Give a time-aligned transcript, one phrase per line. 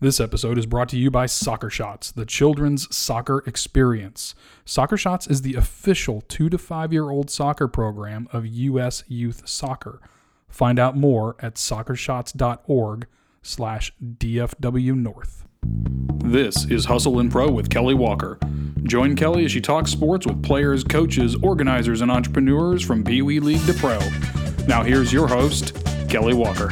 [0.00, 4.34] This episode is brought to you by Soccer Shots, the children's soccer experience.
[4.64, 9.48] Soccer Shots is the official 2 to 5 year old soccer program of US Youth
[9.48, 10.00] Soccer.
[10.48, 13.06] Find out more at soccershots.org
[13.40, 15.44] slash DFW North.
[16.24, 18.38] This is Hustle and Pro with Kelly Walker.
[18.82, 23.38] Join Kelly as she talks sports with players, coaches, organizers, and entrepreneurs from Pee Wee
[23.38, 24.00] League to Pro.
[24.66, 25.76] Now here's your host,
[26.08, 26.70] Kelly Walker.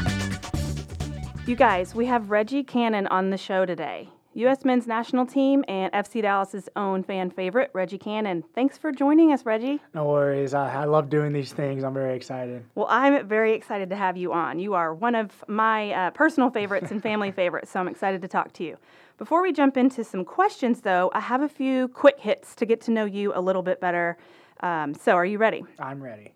[1.44, 4.08] You guys, we have Reggie Cannon on the show today.
[4.34, 4.64] U.S.
[4.64, 8.44] men's national team and FC Dallas's own fan favorite, Reggie Cannon.
[8.54, 9.80] Thanks for joining us, Reggie.
[9.92, 10.54] No worries.
[10.54, 11.82] I, I love doing these things.
[11.82, 12.64] I'm very excited.
[12.76, 14.60] Well, I'm very excited to have you on.
[14.60, 18.28] You are one of my uh, personal favorites and family favorites, so I'm excited to
[18.28, 18.78] talk to you.
[19.18, 22.80] Before we jump into some questions, though, I have a few quick hits to get
[22.82, 24.16] to know you a little bit better.
[24.60, 25.64] Um, so, are you ready?
[25.80, 26.34] I'm ready.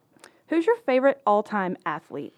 [0.49, 2.35] Who's your favorite all time athlete?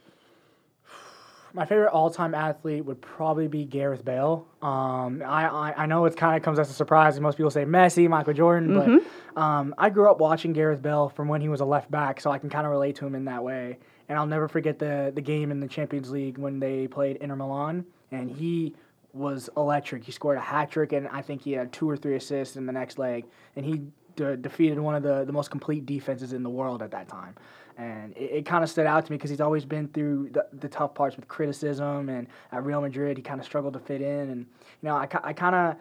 [1.54, 4.46] My favorite all-time athlete would probably be Gareth Bale.
[4.60, 7.18] Um, I, I, I know it kind of comes as a surprise.
[7.20, 8.96] Most people say Messi, Michael Jordan, Mm-hmm.
[9.34, 12.20] but um, I grew up watching Gareth Bale from when he was a left back,
[12.20, 13.78] so I can kind of relate to him in that way.
[14.08, 17.36] And I'll never forget the the game in the Champions League when they played Inter
[17.36, 18.74] Milan, and he
[19.12, 20.04] was electric.
[20.04, 22.66] He scored a hat trick, and I think he had two or three assists in
[22.66, 23.24] the next leg,
[23.56, 23.82] and he
[24.16, 27.34] de- defeated one of the, the most complete defenses in the world at that time.
[27.78, 30.46] And it, it kind of stood out to me because he's always been through the,
[30.52, 34.02] the tough parts with criticism, and at Real Madrid he kind of struggled to fit
[34.02, 34.46] in, and
[34.82, 35.76] you know I, I kind of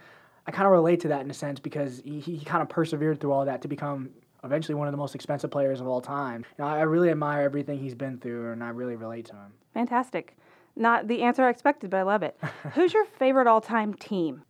[0.46, 3.20] I kind of relate to that in a sense because he, he kind of persevered
[3.20, 4.12] through all that to become
[4.44, 6.46] eventually one of the most expensive players of all time.
[6.58, 9.54] You know, I, really admire everything he's been through, and I really relate to him.
[9.74, 10.38] Fantastic.
[10.76, 12.38] Not the answer I expected, but I love it.
[12.76, 14.44] Who's your favorite all time team?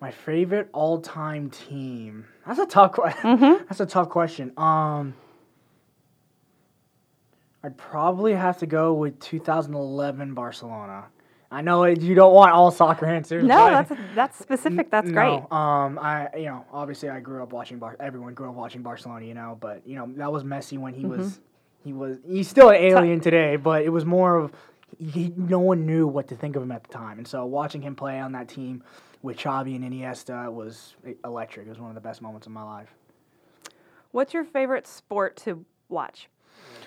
[0.00, 2.24] My favorite all-time team.
[2.46, 3.38] That's a tough question.
[3.68, 4.50] That's a tough question.
[4.56, 5.12] Um,
[7.62, 11.06] I'd probably have to go with 2011 Barcelona.
[11.52, 13.44] I know it, you don't want all soccer answers.
[13.44, 14.90] No, that's that's specific.
[14.90, 15.42] That's great.
[15.50, 17.96] No, um, I you know obviously I grew up watching Bar.
[17.98, 21.02] Everyone grew up watching Barcelona, you know, but you know that was Messi when he
[21.02, 21.22] Mm-hmm.
[21.22, 21.40] was
[21.82, 24.52] he was he's still an alien today, but it was more of
[24.98, 27.82] he, no one knew what to think of him at the time, and so watching
[27.82, 28.84] him play on that team
[29.22, 30.94] with Xavi and Iniesta was
[31.24, 31.66] electric.
[31.66, 32.94] It was one of the best moments of my life.
[34.12, 36.28] What's your favorite sport to watch?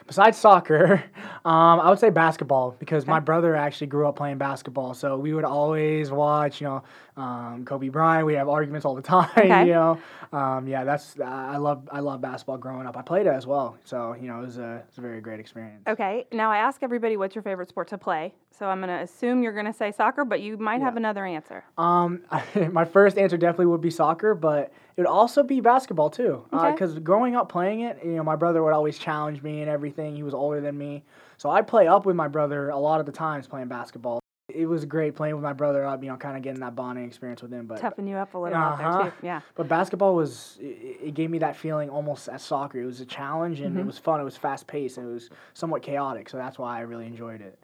[0.05, 1.03] Besides soccer,
[1.45, 4.93] um, I would say basketball because my brother actually grew up playing basketball.
[4.93, 6.83] So we would always watch, you know,
[7.15, 8.25] um, Kobe Bryant.
[8.25, 9.29] We have arguments all the time.
[9.37, 9.67] Okay.
[9.67, 9.99] You know,
[10.33, 12.97] um, yeah, that's I love I love basketball growing up.
[12.97, 15.21] I played it as well, so you know it was a, it was a very
[15.21, 15.83] great experience.
[15.87, 18.33] Okay, now I ask everybody what's your favorite sport to play.
[18.51, 21.25] So I'm going to assume you're going to say soccer, but you might have another
[21.25, 21.63] answer.
[21.77, 22.21] Um,
[22.71, 26.45] my first answer definitely would be soccer, but it would also be basketball too.
[26.53, 26.71] Okay.
[26.71, 30.15] Because growing up playing it, you know, my brother would always challenge me and everything.
[30.15, 31.03] He was older than me,
[31.37, 34.19] so I'd play up with my brother a lot of the times playing basketball.
[34.53, 37.05] It was great playing with my brother up, you know, kind of getting that bonding
[37.05, 37.65] experience with him.
[37.65, 39.01] But Toughen you up a little Uh-huh.
[39.03, 39.17] there, too.
[39.25, 39.41] Yeah.
[39.55, 42.79] but basketball was it, it gave me that feeling almost as soccer.
[42.81, 43.79] It was a challenge and Mm-hmm.
[43.79, 44.19] it was fun.
[44.19, 46.29] It was fast paced and it was somewhat chaotic.
[46.29, 47.57] So that's why I really enjoyed it.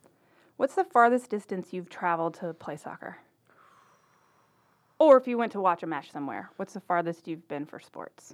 [0.55, 3.17] What's the farthest distance you've traveled to play soccer?
[4.99, 7.79] Or if you went to watch a match somewhere, what's the farthest you've been for
[7.79, 8.33] sports?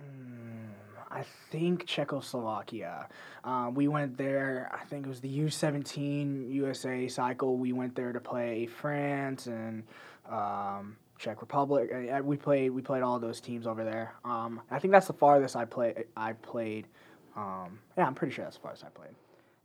[1.11, 3.07] I think Czechoslovakia.
[3.43, 4.69] Um, we went there.
[4.73, 7.57] I think it was the U17 USA cycle.
[7.57, 9.83] We went there to play France and
[10.27, 11.91] um, Czech Republic.
[11.93, 12.71] Uh, We played.
[12.71, 14.15] We played all those teams over there.
[14.25, 16.05] Um, I think that's the farthest I play.
[16.17, 16.87] I played.
[17.35, 19.13] Um, yeah, I'm pretty sure that's the farthest I played.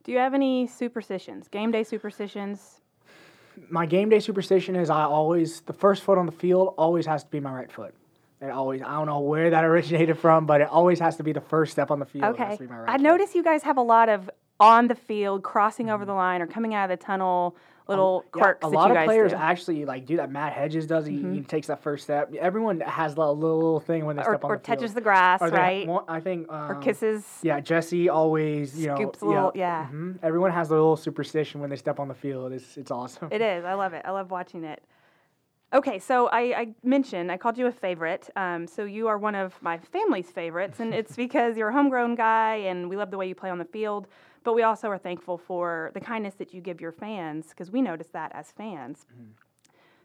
[0.05, 2.80] Do you have any superstitions, game day superstitions?
[3.69, 7.25] My game day superstition is I always the first foot on the field always has
[7.25, 7.95] to be my right foot.
[8.41, 11.33] It always I don't know where that originated from, but it always has to be
[11.33, 12.25] the first step on the field.
[12.25, 12.57] Okay.
[12.57, 13.03] to be my right I foot.
[13.03, 16.47] notice you guys have a lot of on the field, crossing over the line, or
[16.47, 17.57] coming out of the tunnel
[17.89, 19.37] little Yeah, quirks a that lot of players do.
[19.37, 19.45] Mm-hmm.
[19.45, 20.31] actually like do that.
[20.31, 21.07] Matt Hedges does.
[21.07, 22.33] He, he takes that first step.
[22.39, 24.77] Everyone has a little, little thing when they or step on or the field.
[24.77, 25.89] Or touches the grass, they- right?
[26.09, 26.51] I think.
[26.53, 27.25] Um, or kisses.
[27.43, 29.89] Yeah, Jesse always you know Scoops a little- yeah.
[29.93, 30.19] mhm.
[30.23, 32.53] Everyone has their little superstition when they step on the field.
[32.53, 33.29] It's it's awesome.
[33.33, 33.65] It is.
[33.65, 34.03] I love it.
[34.05, 34.83] I love watching it.
[35.73, 38.29] Okay, so I, I mentioned I called you a favorite.
[38.35, 42.17] Um, so you are one of my family's favorites, and it's because you're a homegrown
[42.17, 44.09] guy, and we love the way you play on the field.
[44.43, 47.83] But we also are thankful for the kindness that you give your fans, because we
[47.83, 49.07] notice that as fans.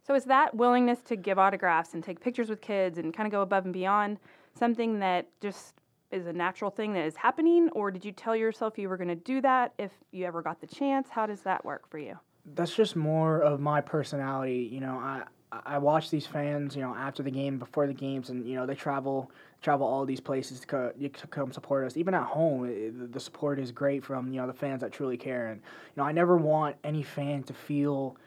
[0.06, 3.32] So is that willingness to give autographs and take pictures with kids and kind of
[3.32, 4.20] go above and beyond
[4.54, 5.74] something that just
[6.12, 9.08] is a natural thing that is happening, or did you tell yourself you were going
[9.08, 11.10] to do that if you ever got the chance?
[11.10, 12.20] How does that work for you?
[12.54, 14.70] that's just more of my personality.
[14.72, 15.24] You know, I
[15.66, 18.66] I watch these fans, you know, after the game, before the games, and you know
[18.66, 19.32] they travel
[19.62, 21.98] travel all these places to, co- to come support us.
[21.98, 24.92] Even at home, eh, it, the support is great from you know the fans that
[24.92, 25.48] truly care.
[25.48, 28.18] And you know, I never want any fan to feel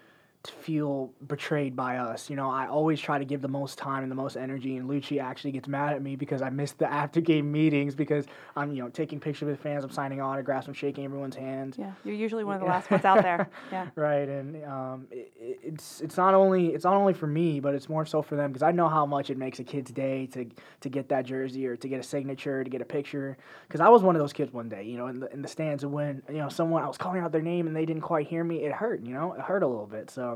[0.46, 2.30] feel betrayed by us.
[2.30, 4.88] You know, I always try to give the most time and the most energy, and
[4.88, 8.26] Luchi actually gets mad at me because I missed the after game meetings because
[8.56, 11.76] I'm, you know, taking pictures with fans, I'm signing autographs, I'm shaking everyone's hands.
[11.78, 13.48] Yeah, you're usually one of the last ones out there.
[13.72, 13.88] Yeah.
[13.96, 17.88] Right, and um, it, it's it's not only it's not only for me, but it's
[17.88, 20.46] more so for them because I know how much it makes a kid's day to
[20.80, 23.36] to get that jersey or to get a signature, to get a picture.
[23.66, 25.48] Because I was one of those kids one day, you know, in the in the
[25.48, 28.26] stands, when you know someone I was calling out their name and they didn't quite
[28.26, 29.04] hear me, it hurt.
[29.04, 30.10] You know, it hurt a little bit.
[30.10, 30.27] So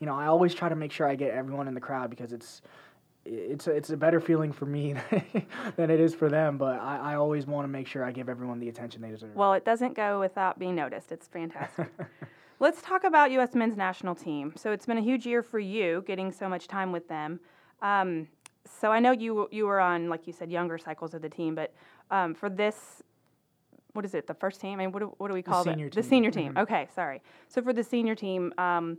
[0.00, 2.32] you know, I always try to make sure I get everyone in the crowd because
[2.32, 2.62] it's
[3.24, 4.94] it's a, it's a better feeling for me
[5.76, 6.56] than it is for them.
[6.56, 9.34] But I, I always want to make sure I give everyone the attention they deserve.
[9.34, 11.12] Well, it doesn't go without being noticed.
[11.12, 11.88] It's fantastic.
[12.60, 13.54] Let's talk about U.S.
[13.54, 14.52] men's national team.
[14.56, 17.38] So it's been a huge year for you, getting so much time with them.
[17.82, 18.28] Um,
[18.64, 21.54] so I know you you were on, like you said, younger cycles of the team,
[21.54, 21.74] but
[22.10, 23.02] um, for this
[23.94, 24.26] what is it?
[24.26, 24.74] The first team?
[24.74, 25.92] I mean, what do, what do we call senior it?
[25.92, 26.02] team.
[26.02, 26.56] The senior team.
[26.56, 27.20] Okay, sorry.
[27.48, 28.98] So for the senior team, um,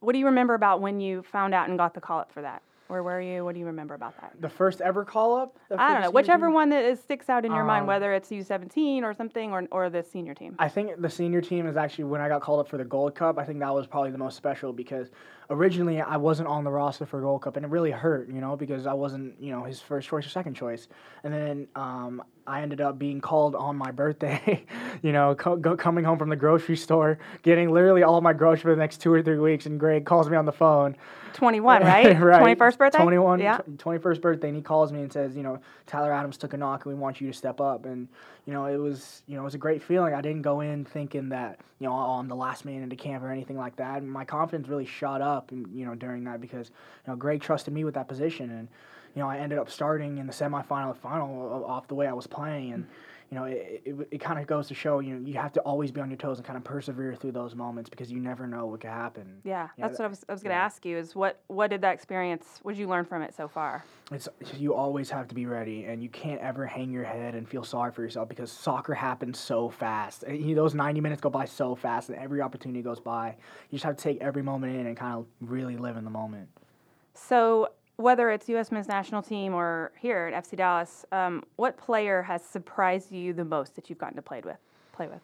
[0.00, 2.42] what do you remember about when you found out and got the call up for
[2.42, 2.62] that?
[2.88, 3.44] Where were you?
[3.44, 4.32] What do you remember about that?
[4.40, 5.58] the first ever call up.
[5.76, 6.10] I don't know.
[6.10, 9.52] Whichever one that is, sticks out in your mind, Um, whether it's U17 or something,
[9.52, 10.56] or or the senior team.
[10.58, 13.14] I think the senior team is actually when I got called up for the Gold
[13.14, 13.38] Cup.
[13.38, 15.10] I think that was probably the most special because
[15.50, 18.56] originally I wasn't on the roster for Gold Cup, and it really hurt, you know,
[18.56, 20.88] because I wasn't, you know, his first choice or second choice.
[21.24, 24.64] And then um, I ended up being called on my birthday,
[25.02, 28.62] you know, co- go, coming home from the grocery store, getting literally all my groceries
[28.62, 30.96] for the next two or three weeks, and Gregg calls me on the phone.
[31.34, 32.20] 21, right?
[32.20, 32.58] right.
[32.58, 32.98] 21st birthday?
[32.98, 33.58] 21, Yeah.
[33.58, 36.56] tw- 21st birthday, and he calls me and says, you know, Tyler Adams took a
[36.56, 37.86] knock, and we want you to step up.
[37.86, 38.08] And
[38.48, 40.14] you know, it was, you know, it was a great feeling.
[40.14, 43.22] I didn't go in thinking that, you know, oh, I'm the last man into camp
[43.22, 44.00] or anything like that.
[44.00, 46.70] And my confidence really shot up, and, you know, during that because,
[47.06, 48.68] you know, Gregg trusted me with that position, and
[49.14, 52.26] you know, I ended up starting in the semifinal final off the way I was
[52.26, 52.86] playing, and
[53.30, 55.60] you know, it, it, it kind of goes to show, you know, you have to
[55.60, 58.46] always be on your toes and kind of persevere through those moments because you never
[58.46, 59.40] know what could happen.
[59.44, 60.64] Yeah, Yeah, that's what I was, I was going to yeah.
[60.64, 63.46] ask you is what, what did that experience, what did you learn from it so
[63.46, 63.84] far?
[64.10, 64.26] It's
[64.56, 67.62] you always have to be ready, and you can't ever hang your head and feel
[67.62, 70.22] sorry for yourself because soccer happens so fast.
[70.22, 73.36] And, you know, those ninety minutes go by so fast, and every opportunity goes by.
[73.68, 76.10] You just have to take every moment in and kind of really live in the
[76.10, 76.48] moment.
[77.12, 78.70] So whether it's U.S.
[78.70, 83.44] men's national team or here at FC Dallas, um, what player has surprised you the
[83.44, 84.56] most that you've gotten to play with?
[84.92, 85.20] Play with?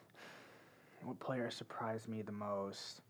[1.05, 3.01] What player surprised me the most?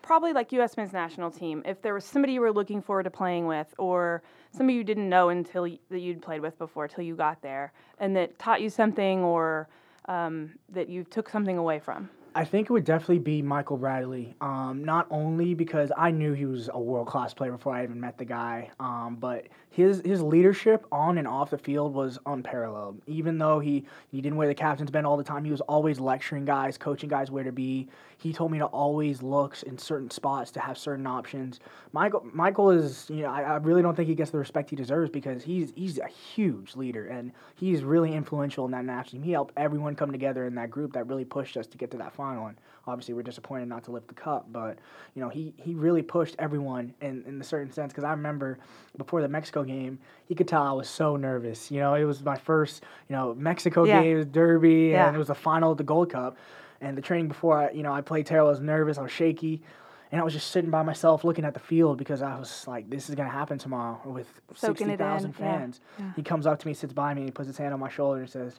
[0.00, 0.78] Probably like U.S.
[0.78, 1.62] men's national team.
[1.66, 5.08] If there was somebody you were looking forward to playing with, or somebody you didn't
[5.08, 8.62] know until y- that you'd played with before, till you got there, and that taught
[8.62, 9.68] you something, or
[10.06, 12.08] um, that you took something away from.
[12.34, 14.34] I think it would definitely be Michael Bradley.
[14.40, 18.00] Um, not only because I knew he was a world class player before I even
[18.00, 23.00] met the guy, um, but his his leadership on and off the field was unparalleled.
[23.06, 26.00] Even though he, he didn't wear the captain's band all the time, he was always
[26.00, 27.88] lecturing guys, coaching guys where to be.
[28.18, 31.60] He told me to always look in certain spots to have certain options.
[31.92, 34.76] Michael Michael is you know I, I really don't think he gets the respect he
[34.76, 39.22] deserves because he's he's a huge leader and he's really influential in that national team.
[39.22, 41.96] He helped everyone come together in that group that really pushed us to get to
[41.98, 42.21] that final.
[42.22, 44.78] And obviously we're disappointed not to lift the cup, but
[45.14, 48.58] you know he he really pushed everyone in in a certain sense because I remember
[48.96, 51.70] before the Mexico game he could tell I was so nervous.
[51.70, 54.02] You know it was my first you know Mexico Yeah.
[54.02, 55.06] game, Derby, Yeah.
[55.06, 56.36] and it was the final of the Gold Cup.
[56.80, 58.48] And the training before I, you know, I played terrible.
[58.48, 59.62] I was nervous, I was shaky,
[60.10, 62.90] and I was just sitting by myself looking at the field because I was like,
[62.90, 65.80] this is gonna happen tomorrow with Soaking sixty yeah, fans.
[65.96, 66.12] yeah.
[66.16, 67.88] He comes up to me, sits by me, and he puts his hand on my
[67.88, 68.58] shoulder and says,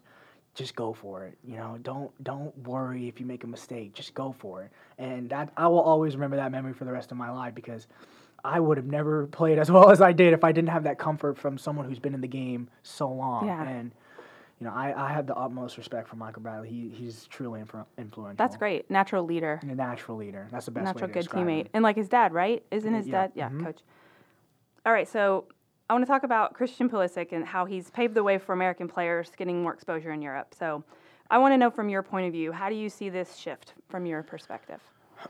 [0.56, 1.38] "Just go for it.
[1.44, 3.94] You know, don't don't worry if you make a mistake.
[3.94, 7.12] Just go for it." And that I will always remember that memory for the rest
[7.12, 7.88] of my life because.
[8.46, 11.00] I would have never played as well as I did if I didn't have that
[11.00, 13.48] comfort from someone who's been in the game so long.
[13.48, 13.64] Yeah.
[13.64, 13.94] And
[14.60, 16.68] you know, I, I have the utmost respect for Michael Bradley.
[16.68, 18.36] He, he's truly influ- influential.
[18.36, 18.92] That's great.
[18.92, 19.60] Natural leader.
[19.62, 20.50] And a natural leader.
[20.52, 21.70] That's the best natural way to good teammate him.
[21.74, 23.64] and like his dad right isn't his Yeah, dad yeah mhm.
[23.64, 23.80] coach
[24.86, 25.46] all right so
[25.90, 28.88] i want to talk about christian pulisic and how he's paved the way for american
[28.88, 30.84] players getting more exposure in europe so
[31.30, 33.74] i want to know from your point of view how do you see this shift
[33.90, 34.80] from your perspective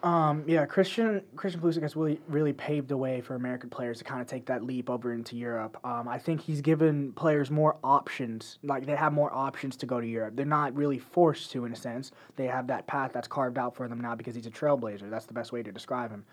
[0.01, 4.03] Um, yeah, Christian Christian Pulisic has really really paved the way for American players to
[4.03, 5.77] kind of take that leap over into Europe.
[5.83, 8.57] Um, I think he's given players more options.
[8.63, 10.35] Like they have more options to go to Europe.
[10.35, 12.11] They're not really forced to, in a sense.
[12.37, 15.09] They have that path that's carved out for them now because he's a trailblazer.
[15.11, 16.25] That's the best way to describe him.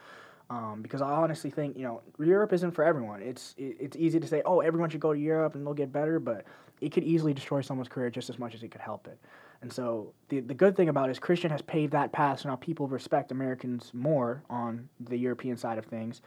[0.51, 3.23] Um, because I honestly think you know Europe isn't for everyone.
[3.23, 5.93] It's it, it's easy to say, oh, everyone should go to Europe and they'll get
[5.93, 6.45] better, but
[6.81, 9.19] it could easily destroy someone's career just as much as it could help it.
[9.63, 12.49] And so the the good thing about it is Christian has paved that path, so
[12.49, 16.21] now people respect Americans more on the European side of things.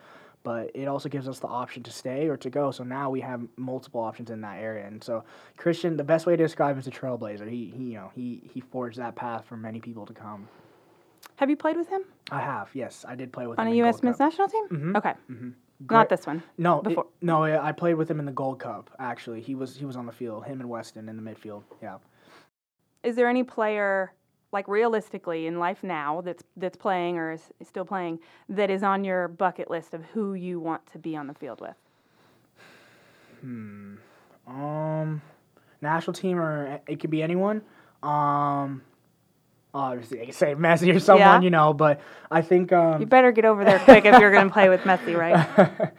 [0.44, 2.72] But it also gives us the option to stay or to go.
[2.72, 4.86] So now we have multiple options in that area.
[4.86, 5.24] And so
[5.56, 7.50] Christian, the best way to describe him is a trailblazer.
[7.50, 10.48] He, he you know he he forged that path for many people to come.
[11.38, 13.62] Have you played with him I have, yes, I did play with him.
[13.62, 14.02] on a him in U.S.
[14.04, 14.68] Men's national team?
[14.70, 14.98] Mhm.
[14.98, 15.14] Okay,
[15.86, 16.42] Great- not this one.
[16.58, 18.90] No, it- before- no, I I played with him in the Gold Cup.
[19.00, 20.46] Actually, he was he was on the field.
[20.46, 21.64] Him and Weston in the midfield.
[21.82, 21.98] Yeah.
[23.04, 24.14] Is there any player,
[24.54, 29.04] like realistically in life now, that's that's playing or is still playing, that is on
[29.04, 31.76] your bucket list of who you want to be on the field with?
[33.42, 33.96] Hmm.
[34.48, 35.22] Um,
[35.82, 37.62] national team or it could be anyone.
[38.02, 38.84] Um,
[39.74, 41.42] obviously I could say Messi or someone, Yeah.
[41.42, 42.00] you know, but
[42.30, 44.82] I think um, You better get over there quick if you're going to play with
[44.82, 45.92] Messi, right?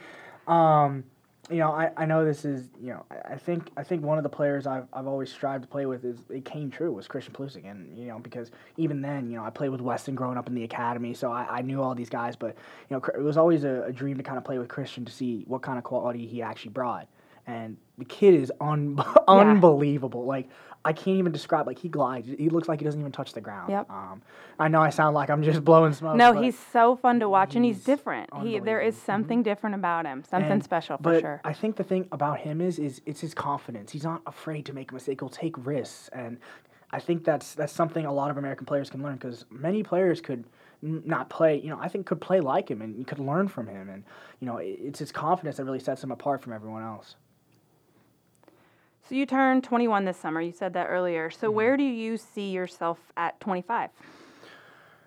[0.47, 1.05] um,
[1.51, 4.17] you know, I, I know this is, you know, I, I think I think one
[4.17, 7.07] of the players I've, I've always strived to play with is it came true was
[7.07, 10.39] Christian Pulisic, and you know because even then, you know, I played with Weston growing
[10.39, 12.57] up in the academy, so I, I knew all these guys, but
[12.89, 15.13] you know, it was always a, a dream to kind of play with Christian to
[15.13, 17.09] see what kind of quality he actually brought,
[17.47, 18.99] and the kid is un-
[19.29, 20.25] unbelievable.
[20.25, 20.49] Like
[20.85, 21.67] I can't even describe.
[21.67, 23.71] Like he glides, he looks like he doesn't even touch the ground.
[23.71, 23.91] Yep.
[23.91, 24.23] Um,
[24.59, 26.17] I know I sound like I'm just blowing smoke.
[26.17, 28.29] No, he's so fun to watch, and he's he's different.
[28.43, 31.41] He there is something different about him, something And- special for but sure.
[31.45, 33.93] I think the thing about him is is it's his confidence.
[33.93, 35.21] He's not afraid to make a mistake.
[35.21, 36.39] He'll take risks, and
[36.91, 40.21] I think that's that's something a lot of American players can learn because many players
[40.21, 40.45] could
[40.83, 41.59] not play.
[41.59, 43.89] You know, I think could play like him, and you could learn from him.
[43.89, 44.05] And
[44.41, 47.17] you know, it's his confidence that really sets him apart from everyone else.
[49.09, 50.41] So you turned 21 this summer.
[50.41, 51.31] You said that earlier.
[51.31, 51.57] So Mm-hmm.
[51.57, 53.91] where do you see yourself at 25?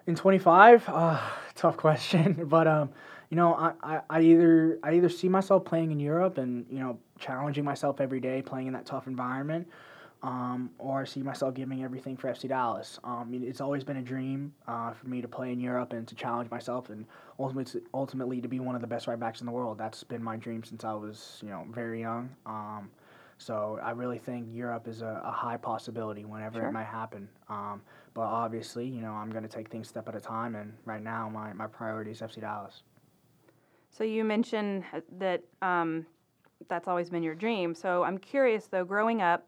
[0.06, 1.20] In 25, uh,
[1.56, 2.90] tough question, but um,
[3.30, 6.80] you know, I, I, I either I either see myself playing in Europe and you
[6.80, 9.68] know challenging myself every day, playing in that tough environment,
[10.24, 13.00] um, or I see myself giving everything for FC Dallas.
[13.04, 15.92] Um, I mean, it's always been a dream uh, for me to play in Europe
[15.92, 17.06] and to challenge myself, and
[17.40, 19.78] ultimately ultimately to be one of the best right backs in the world.
[19.78, 22.30] That's been my dream since I was you know very young.
[22.46, 22.90] Um,
[23.38, 26.70] so I really think Europe is a, a high possibility whenever Sure.
[26.70, 27.30] it might happen.
[27.50, 27.82] Um,
[28.14, 31.04] but obviously, you know, I'm going to take things step at a time, and right
[31.04, 32.84] now my, my priority is FC Dallas.
[33.92, 34.84] So you mentioned
[35.18, 36.06] that um,
[36.68, 37.74] that's always been your dream.
[37.76, 39.48] So I'm curious though, growing up,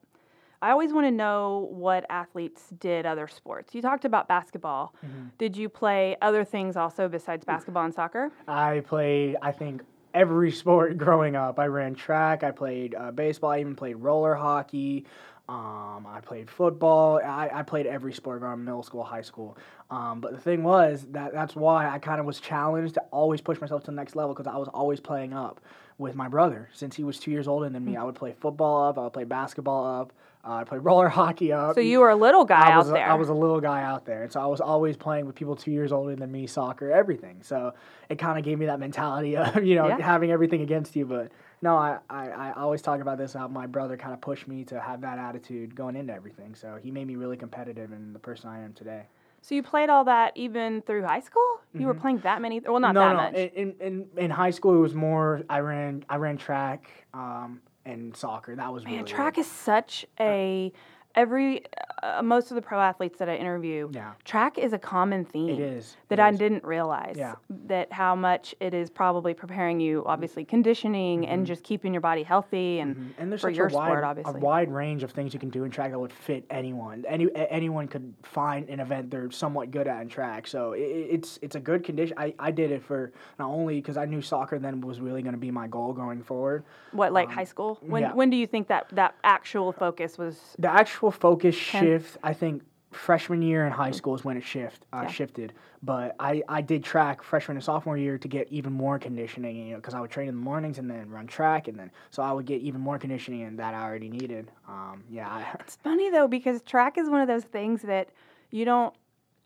[0.62, 3.74] I always want to know what athletes did other sports.
[3.74, 4.93] You talked about basketball.
[5.05, 5.27] Mm-hmm.
[5.38, 8.31] Did you play other things also besides basketball and soccer?
[8.48, 11.60] I played, I think, every sport growing up.
[11.60, 15.06] I ran track, I played uh, baseball, I even played roller hockey.
[15.48, 17.20] Um, I played football.
[17.25, 19.58] I, I played every sport growing up, middle school, high school.
[19.89, 23.42] Um, but the thing was that that's why I kind of was challenged to always
[23.42, 25.60] push myself to the next level because I was always playing up
[26.00, 26.70] with my brother.
[26.74, 29.13] Since he was two years older than me, I would play football up, I would
[29.13, 30.13] play basketball up,
[30.44, 31.75] uh, I played roller hockey up.
[31.75, 33.06] So you were a little guy I out a- there.
[33.08, 35.56] I was a little guy out there, and so I was always playing with people
[35.56, 37.44] two years older than me, soccer, everything.
[37.44, 37.74] So
[38.10, 40.01] it kind of gave me that mentality of you know Yeah.
[40.01, 41.06] having everything against you.
[41.06, 44.48] But no, I, I, I always talk about this how my brother kind of pushed
[44.48, 46.56] me to have that attitude going into everything.
[46.56, 49.03] So he made me really competitive and the person I am today.
[49.41, 51.60] So you played all that even through high school?
[51.74, 52.60] You were playing that many?
[52.60, 53.15] Well, not Mm-hmm.
[53.15, 53.39] no, that no.
[53.39, 53.51] much.
[53.53, 58.15] In, in in high school, it was more I ran I ran track um, and
[58.15, 58.55] soccer.
[58.55, 59.41] That was Man, really track it.
[59.41, 60.72] is such a
[61.16, 61.63] every
[62.01, 63.89] uh, most of the pro athletes that I interview.
[63.92, 64.13] Yeah.
[64.24, 65.50] Track is a common theme.
[65.50, 65.98] It is.
[66.08, 66.39] that It I is.
[66.39, 67.16] didn't realize.
[67.18, 67.36] Yeah.
[67.68, 72.24] That how much it is probably preparing you, obviously conditioning and just keeping your body
[72.24, 73.22] healthy and, Mm-hmm.
[73.22, 75.50] And there's for such your a wide, sport, a wide range of things you can
[75.50, 77.06] do in track that would fit anyone.
[77.08, 80.48] Any anyone could find an event they're somewhat good at in track.
[80.48, 82.16] So it, it's it's a good condition.
[82.18, 85.34] I, I did it for not only because I knew soccer then was really going
[85.34, 86.63] to be my goal going forward.
[86.92, 87.78] what like high school?
[87.82, 88.16] When um, yeah.
[88.16, 90.39] when do you think that that actual focus was?
[90.58, 94.86] The actual focus shift, I think, freshman year in high school is when it shift
[94.91, 95.08] uh, Yeah.
[95.08, 95.53] shifted.
[95.84, 99.72] But I, I did track freshman and sophomore year to get even more conditioning, you
[99.72, 102.22] know, because I would train in the mornings and then run track, and then so
[102.24, 104.51] I would get even more conditioning, and that I already needed.
[104.68, 108.10] Um, yeah, I, It's funny though because track is one of those things that
[108.51, 108.94] you don't.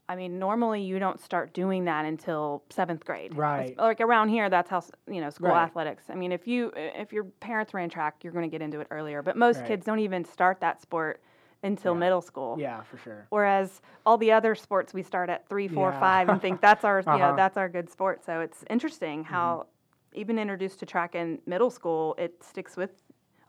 [0.10, 3.36] I mean, normally you don't start doing that until seventh grade.
[3.36, 3.77] Right.
[3.77, 5.63] Like around here, that's how you know school Right.
[5.63, 6.05] athletics.
[6.10, 8.88] I mean, if you if your parents ran track, you're going to get into it
[8.89, 9.22] earlier.
[9.22, 9.67] But most Right.
[9.67, 11.22] kids don't even start that sport
[11.63, 12.00] until Yeah.
[12.00, 12.58] middle school.
[12.60, 13.25] yeah, for sure.
[13.29, 16.00] Whereas all the other sports we start at three, four, Yeah.
[16.00, 17.27] five, and think that's our you know Uh-huh.
[17.27, 17.36] Mm-hmm.
[17.38, 18.24] that's our good sport.
[18.25, 19.67] So it's interesting how
[20.13, 22.91] even introduced to track in middle school, it sticks with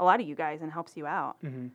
[0.01, 1.37] a lot of you guys and helps you out.
[1.45, 1.71] Mhm.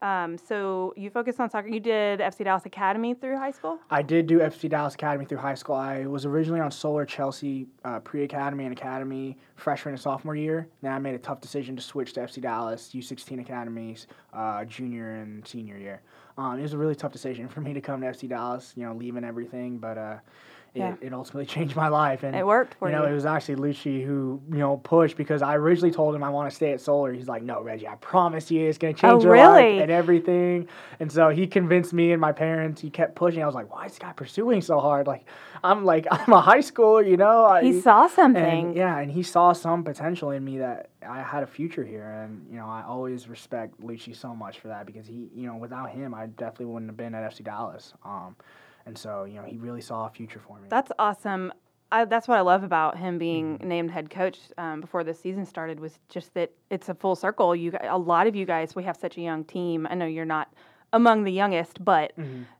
[0.00, 1.68] Um, so you focused on soccer.
[1.68, 3.80] You did FC Dallas Academy through high school.
[3.90, 5.74] I did do FC Dallas Academy through high school.
[5.74, 10.68] I was originally on Solar Chelsea uh, pre academy and academy freshman and sophomore year.
[10.82, 15.16] Then I made a tough decision to switch to FC Dallas U16 academies uh, junior
[15.16, 16.02] and senior year.
[16.36, 18.84] Um, it was a really tough decision for me to come to FC Dallas, you
[18.84, 19.78] know, leaving everything.
[19.78, 20.16] But uh,
[20.74, 20.94] Yeah.
[21.00, 22.22] it ultimately changed my life.
[22.22, 23.10] And It worked for you know, you.
[23.10, 26.48] it was actually Luchi who you know pushed because I originally told him I want
[26.50, 27.12] to stay at Solar.
[27.12, 29.72] He's like, "No, Reggie, I promise you, it's gonna change your Oh, really?
[29.74, 30.68] life and everything."
[31.00, 32.80] And so he convinced me and my parents.
[32.80, 33.42] He kept pushing.
[33.42, 35.24] I was like, "Why is this guy pursuing so hard?" Like,
[35.64, 37.44] I'm like, I'm a high schooler, you know.
[37.46, 38.76] I, He saw and, something.
[38.76, 42.46] yeah, and he saw some potential in me that I had a future here, and
[42.50, 45.90] you know, I always respect Luchi so much for that because he, you know, without
[45.90, 47.94] him, I definitely wouldn't have been at FC Dallas.
[48.04, 48.36] Um,
[48.88, 50.66] and so you know, he really saw a future for me.
[50.68, 51.52] That's awesome.
[51.90, 53.68] I, that's what I love about him being Mm-hmm.
[53.68, 57.54] named head coach um, before the season started was just that it's a full circle.
[57.56, 59.86] You, a lot of you guys, we have such a young team.
[59.90, 60.48] I know you're not
[60.92, 62.12] among the youngest, but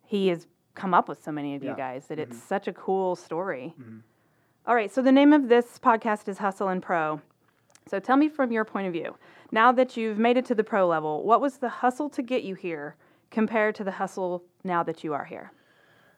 [0.05, 1.79] he has come up with so many of you Mm-hmm.
[1.79, 1.85] Yeah.
[1.89, 1.95] Mm-hmm.
[1.99, 3.75] guys that it's such a cool story.
[4.67, 7.21] All right, so the name of this podcast is Hustle and Pro.
[7.91, 9.17] So tell me from your point of view,
[9.51, 12.43] now that you've made it to the pro level, what was the hustle to get
[12.45, 12.97] you here
[13.31, 15.53] compared to the hustle now that you are here?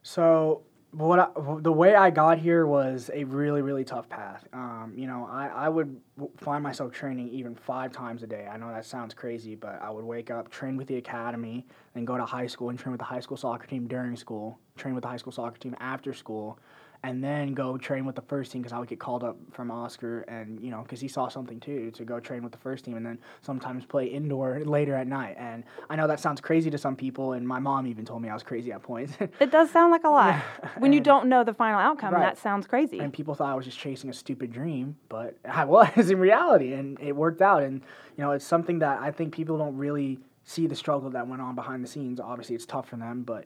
[0.02, 1.28] So what I,
[1.60, 4.46] the way I got here was a really really tough path.
[4.52, 6.00] Um, you know, I, I would
[6.36, 8.48] find myself training even five times a day.
[8.50, 11.64] I know that sounds crazy, but I would wake up, train with the academy,
[11.94, 14.58] then go to high school and train with the high school soccer team during school,
[14.76, 16.58] train with the high school soccer team after school,
[17.02, 19.70] and then go train with the first team because I would get called up from
[19.70, 22.84] Oscar and you know because he saw something too to go train with the first
[22.84, 25.36] team and then sometimes play indoor later at night.
[25.38, 28.28] And I know that sounds crazy to some people, and my mom even told me
[28.28, 29.14] I was crazy at points.
[29.40, 30.40] It does sound like a lot.
[30.78, 32.20] when you don't know the final outcome, Right.
[32.20, 32.98] that sounds crazy.
[32.98, 36.74] and people thought I was just chasing a stupid dream, but I was in reality,
[36.74, 37.62] and it worked out.
[37.62, 37.80] And
[38.16, 41.40] you know, it's something that I think people don't really see the struggle that went
[41.40, 42.20] on behind the scenes.
[42.20, 43.44] Obviously, it's tough for them, but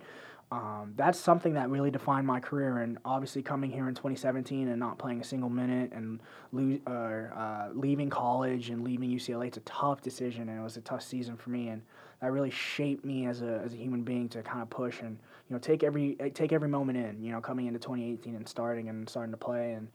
[0.50, 2.78] um, that's something that really defined my career.
[2.78, 6.20] And obviously, coming here in 2017 and not playing a single minute and
[6.52, 10.76] lo- or, uh, leaving college and leaving UCLA, it's a tough decision, and it was
[10.76, 11.68] a tough season for me.
[11.68, 11.82] And
[12.20, 15.18] that really shaped me as a, as a human being to kind of push and
[15.48, 17.22] you know take every eh, take every moment in.
[17.22, 19.88] You know, coming into 2018 and starting and starting to play and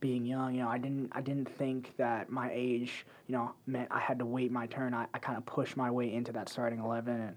[0.00, 3.88] being young, you know, I didn't I didn't think that my age, you know, meant
[3.90, 4.94] I had to wait my turn.
[4.94, 7.36] I, I kind of pushed my way into that starting eleven and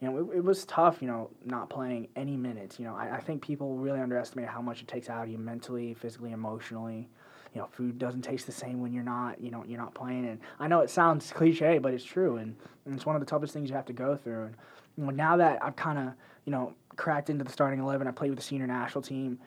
[0.00, 2.78] you know, it, it was tough, you know, not playing any minutes.
[2.78, 5.38] You know, I, I think people really underestimate how much it takes out of you
[5.38, 7.08] mentally, physically, emotionally.
[7.54, 10.26] You know, food doesn't taste the same when you're not, you know, you're not playing.
[10.26, 12.36] And I know it sounds cliche, but it's true.
[12.36, 14.44] And, and it's one of the toughest things you have to go through.
[14.44, 14.54] And
[14.96, 18.12] you know, now that I've kind of, you know, cracked into the starting eleven, I
[18.12, 19.38] played with the senior national team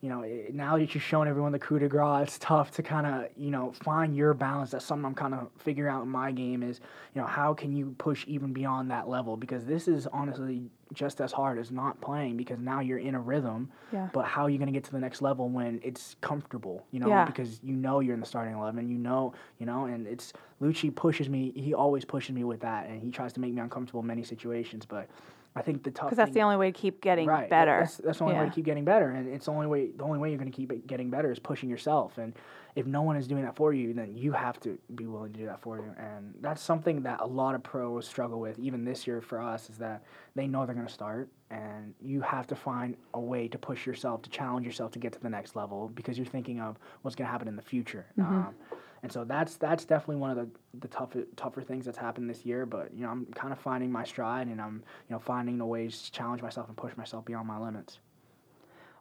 [0.00, 2.82] you know, it, now that you've shown everyone the coup de grace, it's tough to
[2.82, 4.70] kind of, you know, find your balance.
[4.70, 6.80] That's something I'm kind of figuring out in my game is,
[7.14, 9.36] you know, how can you push even beyond that level?
[9.36, 10.62] Because this is honestly
[10.94, 13.70] just as hard as not playing because now you're in a rhythm.
[13.92, 14.08] Yeah.
[14.14, 16.98] But how are you going to get to the next level when it's comfortable, you
[17.00, 17.26] know, Yeah.
[17.26, 20.32] because you know you're in the starting 11, you know, you know, and it's
[20.62, 23.60] Luchi pushes me, he always pushes me with that and he tries to make me
[23.60, 25.08] uncomfortable in many situations, but
[25.56, 27.50] I think the tough Because that's the only way to keep getting right.
[27.50, 27.80] better.
[27.80, 29.90] That's, that's the only way to keep getting better, and it's the only way.
[29.90, 32.18] The only way you're going to keep it getting better is pushing yourself.
[32.18, 32.34] And
[32.76, 35.38] if no one is doing that for you, then you have to be willing to
[35.40, 35.92] do that for you.
[35.98, 39.68] And that's something that a lot of pros struggle with, even this year for us,
[39.68, 40.04] is that
[40.36, 43.86] they know they're going to start, and you have to find a way to push
[43.86, 47.16] yourself, to challenge yourself to get to the next level because you're thinking of what's
[47.16, 48.06] going to happen in the future.
[48.16, 48.34] Mm-hmm.
[48.34, 48.54] Um,
[49.02, 50.48] and so that's that's definitely one of the
[50.80, 52.66] the tougher tougher things that's happened this year.
[52.66, 55.66] But you know, I'm kind of finding my stride, and I'm you know finding the
[55.66, 57.98] ways to challenge myself and push myself beyond my limits.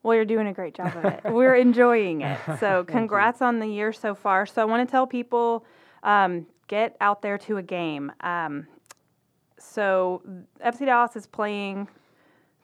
[0.02, 1.22] Well, you're doing a great job of it.
[1.26, 2.40] We're enjoying it.
[2.60, 4.46] So, congrats on the year so far.
[4.46, 5.66] So, I want to tell people
[6.04, 8.12] um, get out there to a game.
[8.22, 8.66] Um,
[9.58, 10.22] so,
[10.66, 11.90] FC Dallas is playing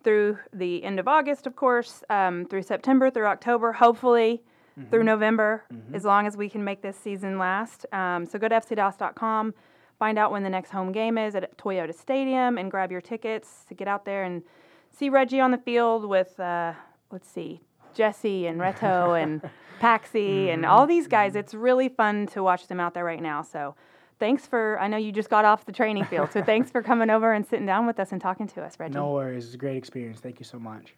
[0.02, 4.42] through the end of August, of course, um, through September, through October, hopefully
[4.90, 7.86] through November, as long as we can make this season last.
[7.94, 9.54] Um, so, go to FCDallas.com,
[9.98, 13.64] find out when the next home game is at Toyota Stadium, and grab your tickets
[13.70, 14.44] to get out there and
[14.92, 16.74] see Reggie on the field with, uh,
[17.12, 17.62] let's see,
[17.94, 19.42] Jesse and Reto and
[19.82, 21.36] Paxi and all these guys.
[21.36, 23.42] It's really fun to watch them out there right now.
[23.42, 23.76] So
[24.20, 27.10] thanks for, I know you just got off the training field, so thanks for coming
[27.10, 28.94] over and sitting down with us and talking to us, Reggie.
[28.96, 30.20] No worries, it's a great experience.
[30.20, 30.96] Thank you so much.